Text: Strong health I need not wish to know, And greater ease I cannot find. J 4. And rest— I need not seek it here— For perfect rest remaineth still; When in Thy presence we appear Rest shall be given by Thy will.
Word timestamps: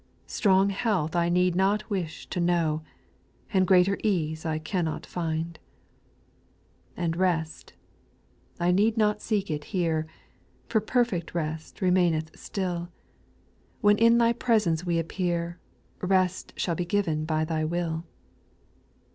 Strong 0.25 0.69
health 0.71 1.15
I 1.15 1.29
need 1.29 1.55
not 1.55 1.87
wish 1.87 2.25
to 2.31 2.39
know, 2.39 2.81
And 3.53 3.67
greater 3.67 3.99
ease 4.03 4.47
I 4.47 4.57
cannot 4.57 5.05
find. 5.05 5.59
J 5.61 6.95
4. 6.95 7.03
And 7.03 7.17
rest— 7.17 7.73
I 8.59 8.71
need 8.71 8.97
not 8.97 9.21
seek 9.21 9.51
it 9.51 9.65
here— 9.65 10.07
For 10.69 10.81
perfect 10.81 11.35
rest 11.35 11.81
remaineth 11.81 12.31
still; 12.35 12.89
When 13.81 13.99
in 13.99 14.17
Thy 14.17 14.33
presence 14.33 14.83
we 14.83 14.97
appear 14.97 15.59
Rest 16.01 16.53
shall 16.57 16.73
be 16.73 16.83
given 16.85 17.23
by 17.25 17.45
Thy 17.45 17.63
will. 17.63 18.03